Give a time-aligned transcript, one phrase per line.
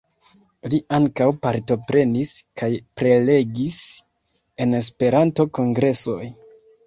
[0.73, 2.69] Li ankaŭ partoprenis kaj
[3.01, 3.77] prelegis
[4.65, 6.21] en Esperanto-kongresoj.